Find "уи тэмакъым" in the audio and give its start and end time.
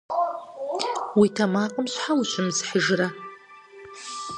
1.19-1.85